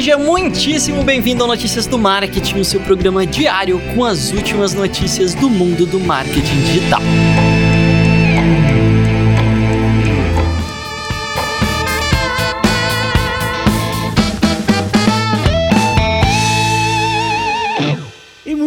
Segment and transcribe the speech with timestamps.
[0.00, 5.34] Seja muitíssimo bem-vindo ao Notícias do Marketing, o seu programa diário com as últimas notícias
[5.34, 7.02] do mundo do marketing digital.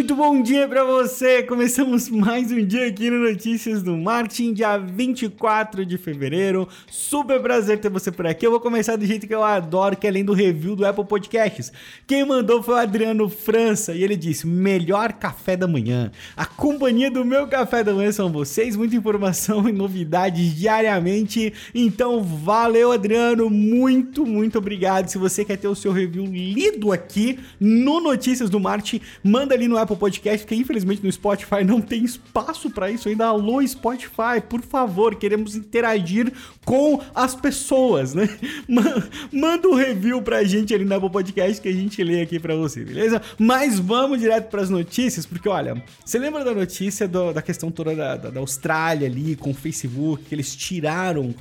[0.04, 1.43] Muito bom dia para você!
[1.43, 6.67] Começamos mais um dia aqui no Notícias do Marketing, dia 24 de fevereiro.
[6.91, 8.45] Super prazer ter você por aqui.
[8.45, 11.05] Eu vou começar do jeito que eu adoro, que é além do review do Apple
[11.05, 11.71] Podcasts.
[12.05, 16.11] Quem mandou foi o Adriano França e ele disse: melhor café da manhã.
[16.35, 21.53] A companhia do meu café da manhã são vocês, muita informação e novidades diariamente.
[21.73, 23.49] Então, valeu, Adriano!
[23.49, 25.08] Muito, muito obrigado.
[25.08, 29.70] Se você quer ter o seu review lido aqui no Notícias do Marketing, manda ali
[29.70, 33.27] no Apple Apple Podcast, porque infelizmente no Spotify não tem espaço para isso ainda.
[33.27, 36.31] Alô, Spotify, por favor, queremos interagir
[36.66, 38.27] com as pessoas, né?
[39.31, 42.55] Manda um review pra gente ali no Apple Podcast que a gente lê aqui pra
[42.55, 43.22] você, beleza?
[43.38, 47.95] Mas vamos direto pras notícias, porque olha, você lembra da notícia do, da questão toda
[47.95, 51.33] da, da, da Austrália ali com o Facebook, que eles tiraram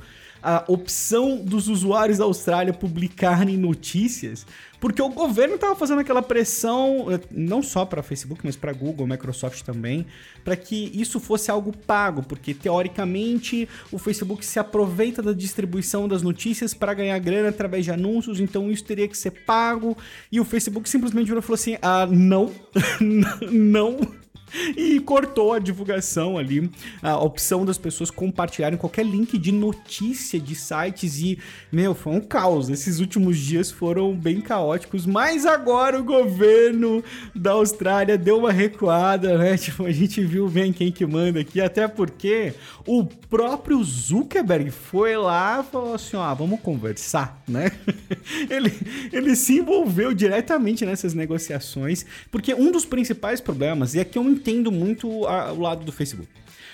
[0.43, 4.45] a opção dos usuários da Austrália publicarem notícias,
[4.79, 9.07] porque o governo estava fazendo aquela pressão, eh, não só para Facebook, mas para Google,
[9.07, 10.05] Microsoft também,
[10.43, 16.21] para que isso fosse algo pago, porque teoricamente o Facebook se aproveita da distribuição das
[16.21, 19.97] notícias para ganhar grana através de anúncios, então isso teria que ser pago,
[20.29, 22.51] e o Facebook simplesmente falou assim: ah, não,
[23.49, 24.22] não
[24.75, 26.69] e cortou a divulgação ali,
[27.01, 31.39] a opção das pessoas compartilharem qualquer link de notícia de sites e,
[31.71, 32.69] meu, foi um caos.
[32.69, 37.03] Esses últimos dias foram bem caóticos, mas agora o governo
[37.35, 39.57] da Austrália deu uma recuada, né?
[39.63, 42.53] Tipo, a gente viu bem quem que manda aqui, até porque
[42.85, 47.71] o próprio Zuckerberg foi lá e falou assim, ó, vamos conversar, né?
[48.49, 48.71] ele,
[49.11, 54.71] ele se envolveu diretamente nessas negociações, porque um dos principais problemas, e aqui eu entendo
[54.71, 56.27] muito a, o lado do Facebook.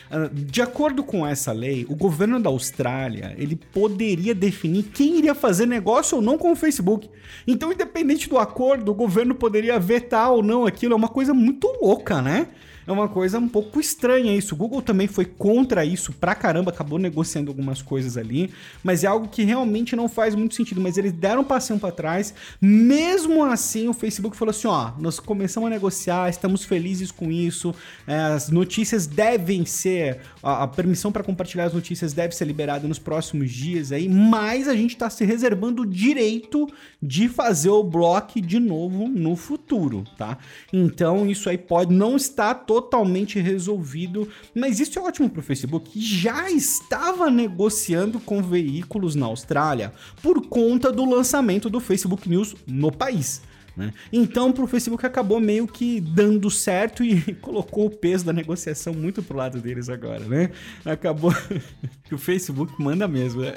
[0.10, 5.36] Uh, de acordo com essa lei, o governo da Austrália ele poderia definir quem iria
[5.36, 7.08] fazer negócio ou não com o Facebook.
[7.46, 10.94] Então, independente do acordo, o governo poderia vetar ou não aquilo.
[10.94, 12.48] É uma coisa muito louca, né?
[12.90, 14.56] É uma coisa um pouco estranha isso.
[14.56, 18.52] O Google também foi contra isso pra caramba, acabou negociando algumas coisas ali,
[18.84, 20.82] mas é algo que realmente não faz muito sentido.
[20.82, 22.34] Mas eles deram um passinho pra trás.
[22.60, 27.76] Mesmo assim, o Facebook falou assim: ó, nós começamos a negociar, estamos felizes com isso,
[28.08, 32.88] é, as notícias devem ser, a, a permissão para compartilhar as notícias deve ser liberada
[32.88, 36.68] nos próximos dias aí, mas a gente tá se reservando o direito
[37.02, 40.38] de fazer o bloco de novo no futuro, tá?
[40.74, 45.44] Então isso aí pode não estar todo totalmente resolvido, mas isso é ótimo para o
[45.44, 49.92] Facebook, que já estava negociando com veículos na Austrália
[50.22, 53.42] por conta do lançamento do Facebook News no país.
[53.76, 53.94] Né?
[54.12, 58.94] Então, para o Facebook acabou meio que dando certo e colocou o peso da negociação
[58.94, 60.52] muito pro lado deles agora, né?
[60.86, 61.34] Acabou
[62.06, 63.54] que o Facebook manda mesmo, né?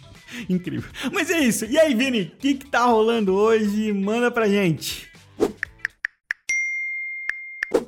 [0.48, 0.90] Incrível.
[1.12, 1.64] Mas é isso.
[1.64, 3.92] E aí, Vini, o que, que tá rolando hoje?
[3.92, 5.08] Manda pra gente.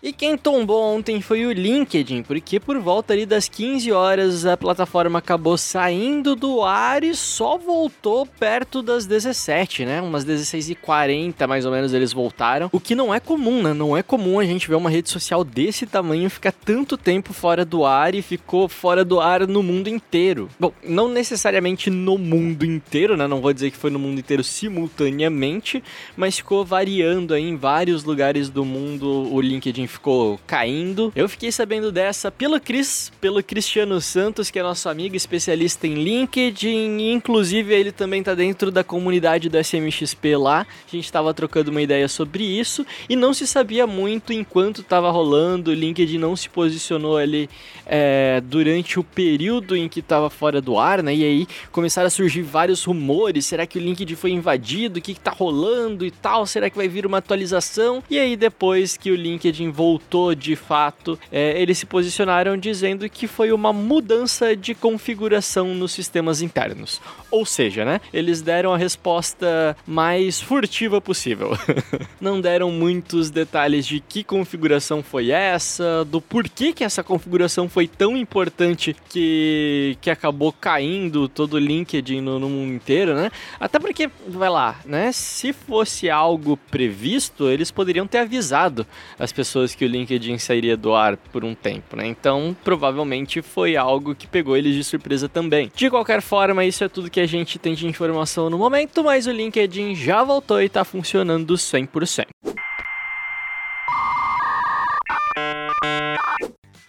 [0.01, 4.57] E quem tombou ontem foi o LinkedIn, porque por volta ali das 15 horas a
[4.57, 10.01] plataforma acabou saindo do ar e só voltou perto das 17, né?
[10.01, 13.75] Umas 16h40 mais ou menos eles voltaram, o que não é comum, né?
[13.75, 17.65] Não é comum a gente ver uma rede social desse tamanho ficar tanto tempo fora
[17.65, 20.49] do ar e ficou fora do ar no mundo inteiro.
[20.61, 23.27] Bom, não necessariamente no mundo inteiro, né?
[23.27, 25.83] Não vou dizer que foi no mundo inteiro simultaneamente,
[26.17, 31.13] mas ficou variando aí em vários lugares do mundo o LinkedIn ficou caindo.
[31.17, 35.95] Eu fiquei sabendo dessa pelo Cris, pelo Cristiano Santos, que é nosso amigo especialista em
[35.95, 40.67] LinkedIn, inclusive ele também tá dentro da comunidade do SMXP lá.
[40.87, 45.11] A gente tava trocando uma ideia sobre isso e não se sabia muito enquanto tava
[45.11, 45.71] rolando.
[45.71, 47.49] O LinkedIn não se posicionou ali
[47.87, 51.15] é, durante o período em que tava fora do ar, né?
[51.15, 53.47] E aí começaram a surgir vários rumores.
[53.47, 54.99] Será que o LinkedIn foi invadido?
[54.99, 56.47] O que, que tá rolando e tal?
[56.47, 58.03] Será que vai vir uma atualização?
[58.11, 63.29] E aí depois que o LinkedIn voltou de fato, é, eles se posicionaram dizendo que
[63.29, 67.01] foi uma mudança de configuração nos sistemas internos.
[67.31, 68.01] Ou seja, né?
[68.13, 71.57] Eles deram a resposta mais furtiva possível.
[72.21, 77.87] Não deram muitos detalhes de que configuração foi essa, do porquê que essa configuração foi
[77.87, 83.31] tão importante que, que acabou caindo todo o LinkedIn no, no mundo inteiro, né?
[83.61, 85.13] Até porque, vai lá, né?
[85.13, 88.85] Se fosse algo previsto, eles poderiam ter avisado
[89.17, 92.07] as pessoas que o LinkedIn sairia do ar por um tempo, né?
[92.07, 95.71] Então, provavelmente foi algo que pegou eles de surpresa também.
[95.75, 99.27] De qualquer forma, isso é tudo que a gente tem de informação no momento, mas
[99.27, 102.27] o LinkedIn já voltou e está funcionando 100%.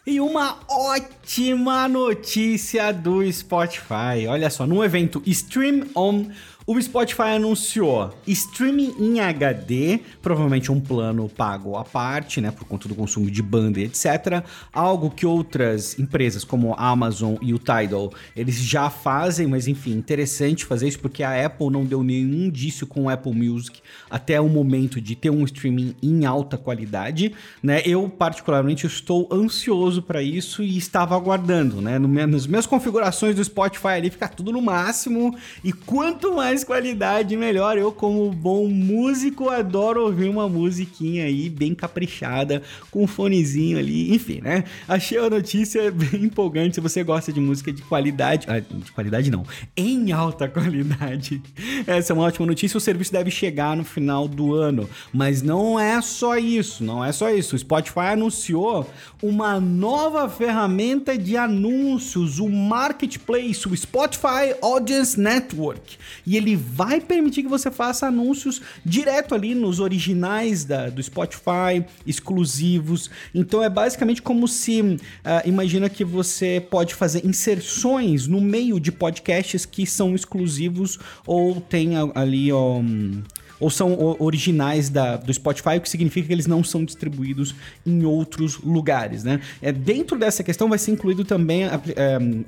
[0.10, 4.26] E uma ótima notícia do Spotify.
[4.28, 6.26] Olha só, no evento Stream On
[6.71, 12.88] o Spotify anunciou streaming em HD, provavelmente um plano pago à parte, né, por conta
[12.88, 14.44] do consumo de banda e etc.
[14.71, 19.94] Algo que outras empresas como a Amazon e o Tidal, eles já fazem, mas enfim,
[19.94, 24.39] interessante fazer isso porque a Apple não deu nenhum indício com o Apple Music até
[24.39, 27.33] o momento de ter um streaming em alta qualidade,
[27.63, 27.81] né?
[27.83, 31.98] Eu particularmente estou ansioso para isso e estava aguardando, né?
[31.98, 37.38] Nas minhas configurações do Spotify ali fica tudo no máximo e quanto mais mais qualidade,
[37.38, 37.77] melhor.
[37.77, 42.61] Eu, como bom músico, adoro ouvir uma musiquinha aí bem caprichada,
[42.91, 44.63] com um fonezinho ali, enfim, né?
[44.88, 46.75] Achei a notícia bem empolgante.
[46.75, 49.45] Se você gosta de música de qualidade, ah, de qualidade não,
[49.75, 51.41] em alta qualidade,
[51.88, 52.77] essa é uma ótima notícia.
[52.77, 57.11] O serviço deve chegar no final do ano, mas não é só isso, não é
[57.11, 57.56] só isso.
[57.56, 58.89] O Spotify anunciou
[59.21, 67.00] uma nova ferramenta de anúncios, o Marketplace, o Spotify Audience Network, e ele ele vai
[67.00, 73.10] permitir que você faça anúncios direto ali nos originais da, do Spotify, exclusivos.
[73.34, 74.98] Então é basicamente como se uh,
[75.46, 81.94] imagina que você pode fazer inserções no meio de podcasts que são exclusivos ou tem
[82.16, 83.22] ali um,
[83.59, 87.53] ou são originais da, do Spotify, o que significa que eles não são distribuídos
[87.85, 89.41] em outros lugares, né?
[89.61, 91.71] É, dentro dessa questão vai ser incluído também é,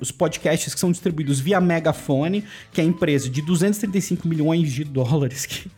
[0.00, 4.84] os podcasts que são distribuídos via Megafone, que é a empresa de 235 milhões de
[4.84, 5.70] dólares que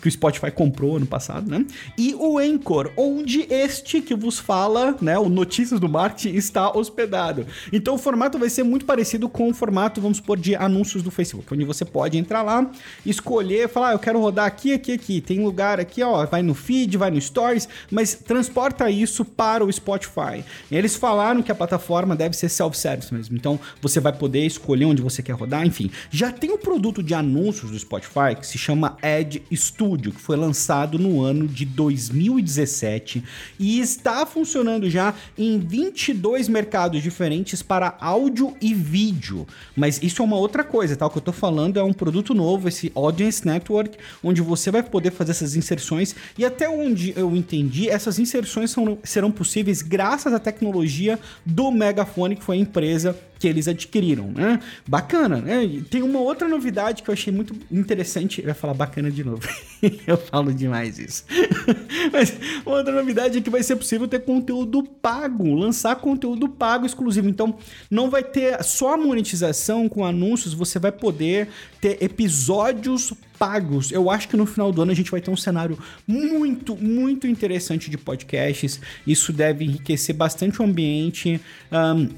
[0.00, 1.64] que o Spotify comprou ano passado, né?
[1.96, 7.46] E o Anchor, onde este que vos fala, né, o Notícias do Marketing está hospedado.
[7.72, 11.10] Então o formato vai ser muito parecido com o formato, vamos supor, de anúncios do
[11.10, 12.70] Facebook, onde você pode entrar lá,
[13.04, 16.54] escolher, falar, ah, eu quero rodar aqui, aqui, aqui, tem lugar aqui, ó, vai no
[16.54, 20.44] feed, vai no stories, mas transporta isso para o Spotify.
[20.70, 24.84] E eles falaram que a plataforma deve ser self-service mesmo, então você vai poder escolher
[24.84, 25.90] onde você quer rodar, enfim.
[26.10, 30.20] Já tem um produto de anúncios do Spotify que se chama Ad Studio Studio, que
[30.20, 33.22] foi lançado no ano de 2017
[33.58, 39.46] e está funcionando já em 22 mercados diferentes para áudio e vídeo.
[39.76, 41.04] Mas isso é uma outra coisa, tá?
[41.04, 44.82] O que eu tô falando é um produto novo, esse Audience Network, onde você vai
[44.82, 50.32] poder fazer essas inserções e até onde eu entendi, essas inserções são, serão possíveis graças
[50.32, 54.60] à tecnologia do Megafone, que foi a empresa que eles adquiriram, né?
[54.86, 55.82] Bacana, né?
[55.90, 58.40] Tem uma outra novidade que eu achei muito interessante.
[58.40, 59.46] Eu ia falar bacana de novo.
[60.06, 61.24] eu falo demais isso.
[62.12, 62.34] Mas
[62.64, 67.28] outra novidade é que vai ser possível ter conteúdo pago, lançar conteúdo pago exclusivo.
[67.28, 67.56] Então,
[67.90, 71.48] não vai ter só a monetização com anúncios, você vai poder
[71.80, 73.92] ter episódios pagos.
[73.92, 77.26] Eu acho que no final do ano a gente vai ter um cenário muito, muito
[77.26, 78.80] interessante de podcasts.
[79.06, 81.40] Isso deve enriquecer bastante o ambiente.
[81.70, 82.08] Um,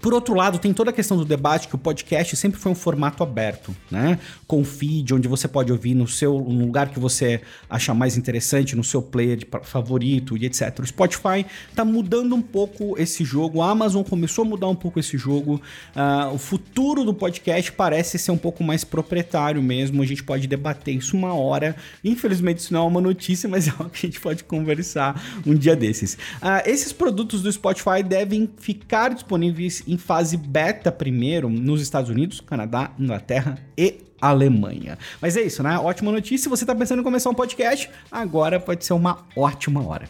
[0.00, 2.74] por outro lado, tem toda a questão do debate que o podcast sempre foi um
[2.74, 4.18] formato aberto, né?
[4.46, 8.76] Com feed, onde você pode ouvir no seu no lugar que você achar mais interessante,
[8.76, 10.78] no seu player favorito e etc.
[10.80, 14.98] O Spotify tá mudando um pouco esse jogo, a Amazon começou a mudar um pouco
[14.98, 15.60] esse jogo.
[15.94, 20.02] Uh, o futuro do podcast parece ser um pouco mais proprietário mesmo.
[20.02, 21.76] A gente pode debater isso uma hora.
[22.02, 25.54] Infelizmente, isso não é uma notícia, mas é algo que a gente pode conversar um
[25.54, 26.14] dia desses.
[26.14, 32.40] Uh, esses produtos do Spotify devem ficar disponíveis em fase beta primeiro nos Estados Unidos,
[32.40, 34.98] Canadá, Inglaterra e Alemanha.
[35.20, 35.78] Mas é isso, né?
[35.78, 36.44] Ótima notícia.
[36.44, 40.08] Se você está pensando em começar um podcast, agora pode ser uma ótima hora.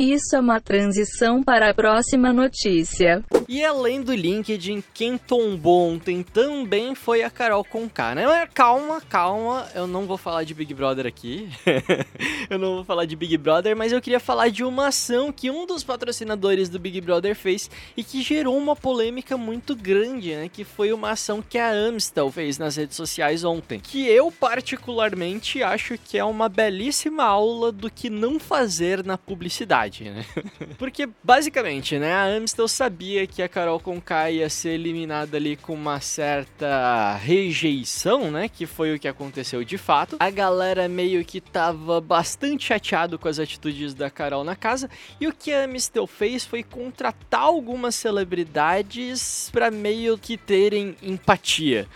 [0.00, 3.24] Isso é uma transição para a próxima notícia.
[3.48, 8.26] E além do LinkedIn, quem tombou ontem também foi a Carol Conká, né?
[8.26, 11.48] Mas calma, calma, eu não vou falar de Big Brother aqui.
[12.50, 15.50] eu não vou falar de Big Brother, mas eu queria falar de uma ação que
[15.50, 20.48] um dos patrocinadores do Big Brother fez e que gerou uma polêmica muito grande, né?
[20.48, 23.80] Que foi uma ação que a Amstel fez nas redes sociais ontem.
[23.80, 29.88] Que eu, particularmente, acho que é uma belíssima aula do que não fazer na publicidade
[30.10, 30.24] né?
[30.78, 35.54] Porque, basicamente, né, a Amstel sabia que que a Carol Conká ia ser eliminada ali
[35.54, 38.48] com uma certa rejeição, né?
[38.48, 40.16] Que foi o que aconteceu de fato.
[40.18, 44.90] A galera meio que tava bastante chateado com as atitudes da Carol na casa.
[45.20, 51.86] E o que a Mistel fez foi contratar algumas celebridades para meio que terem empatia.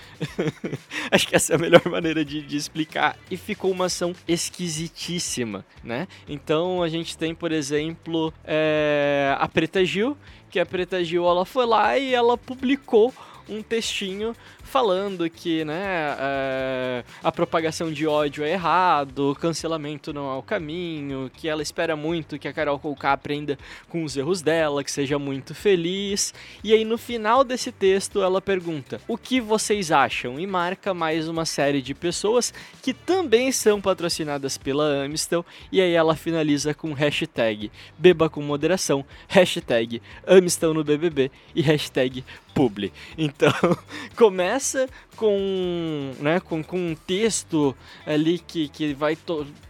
[1.10, 3.18] Acho que essa é a melhor maneira de, de explicar.
[3.28, 6.06] E ficou uma ação esquisitíssima, né?
[6.28, 10.16] Então a gente tem, por exemplo, é, a Preta Gil,
[10.52, 13.12] que a Preta Gil ela foi lá e ela publicou
[13.48, 14.36] um textinho
[14.72, 20.42] falando que né, é, a propagação de ódio é errado, o cancelamento não é o
[20.42, 23.58] caminho, que ela espera muito que a Carol Conká aprenda
[23.90, 26.32] com os erros dela, que seja muito feliz.
[26.64, 31.28] E aí no final desse texto ela pergunta: "O que vocês acham?" e marca mais
[31.28, 36.94] uma série de pessoas que também são patrocinadas pela Amistel e aí ela finaliza com
[36.94, 42.24] hashtag beba com moderação, hashtag Amistel no BBB e hashtag
[42.54, 42.92] publi.
[43.18, 43.52] Então
[44.16, 47.76] começa começa com, né, com, com um texto
[48.06, 49.16] ali que, que vai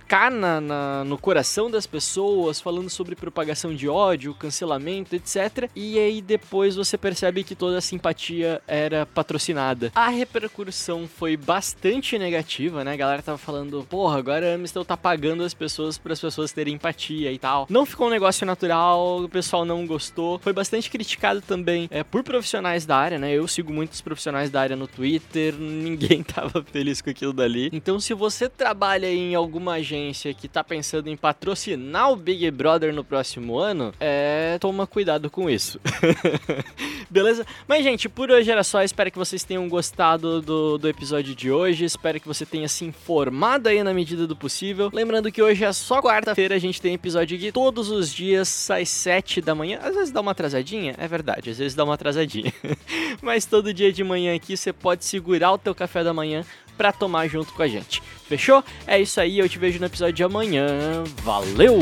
[0.03, 5.71] tocar na, na, no coração das pessoas, falando sobre propagação de ódio, cancelamento, etc.
[5.75, 9.93] E aí depois você percebe que toda a simpatia era patrocinada.
[9.95, 12.93] A repercussão foi bastante negativa, né?
[12.93, 16.53] A galera tava falando, porra, agora a Amistel tá pagando as pessoas para as pessoas
[16.53, 17.67] terem empatia e tal.
[17.71, 20.39] Não ficou um negócio natural, o pessoal não gostou.
[20.41, 23.33] Foi bastante criticado também é, por profissionais da área, né?
[23.33, 27.71] Eu sigo muitos profissionais da área no Twitter, ninguém tava feliz com aquilo dali.
[27.73, 30.02] Então, se você trabalha em alguma agência
[30.39, 34.57] que tá pensando em patrocinar o Big Brother no próximo ano, é.
[34.61, 35.81] Toma cuidado com isso.
[37.09, 37.47] Beleza?
[37.69, 38.83] Mas, gente, por hoje era só.
[38.83, 41.85] Espero que vocês tenham gostado do, do episódio de hoje.
[41.85, 44.91] Espero que você tenha se informado aí na medida do possível.
[44.93, 48.89] Lembrando que hoje é só quarta-feira, a gente tem episódio aqui todos os dias às
[48.89, 49.79] 7 da manhã.
[49.83, 52.53] Às vezes dá uma atrasadinha, é verdade, às vezes dá uma atrasadinha.
[53.21, 56.45] Mas todo dia de manhã aqui você pode segurar o teu café da manhã
[56.83, 58.03] para tomar junto com a gente.
[58.27, 58.65] Fechou?
[58.89, 61.05] É isso aí, eu te vejo no episódio de amanhã.
[61.23, 61.79] Valeu!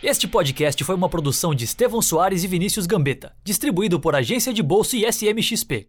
[0.00, 4.62] Este podcast foi uma produção de Estevão Soares e Vinícius Gambetta, distribuído por Agência de
[4.62, 5.88] Bolsa e SMXP.